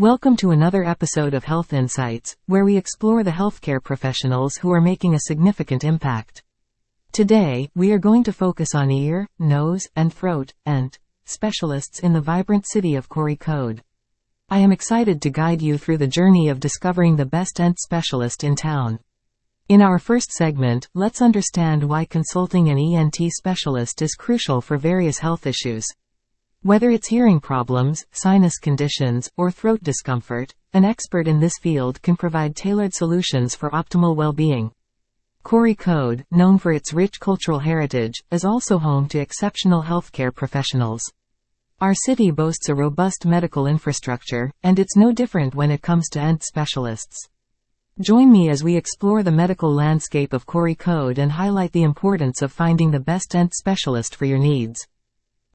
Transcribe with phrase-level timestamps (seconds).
[0.00, 4.80] Welcome to another episode of Health Insights, where we explore the healthcare professionals who are
[4.80, 6.42] making a significant impact.
[7.12, 12.20] Today, we are going to focus on ear, nose, and throat, and specialists in the
[12.22, 13.82] vibrant city of Kozhikode.
[14.48, 18.42] I am excited to guide you through the journey of discovering the best ENT specialist
[18.42, 19.00] in town.
[19.68, 25.18] In our first segment, let's understand why consulting an ENT specialist is crucial for various
[25.18, 25.84] health issues.
[26.62, 32.16] Whether it's hearing problems, sinus conditions, or throat discomfort, an expert in this field can
[32.16, 34.70] provide tailored solutions for optimal well-being.
[35.42, 41.00] Kozhikode, known for its rich cultural heritage, is also home to exceptional healthcare professionals.
[41.80, 46.20] Our city boasts a robust medical infrastructure, and it's no different when it comes to
[46.20, 47.26] ENT specialists.
[48.02, 52.52] Join me as we explore the medical landscape of Kozhikode and highlight the importance of
[52.52, 54.86] finding the best ENT specialist for your needs.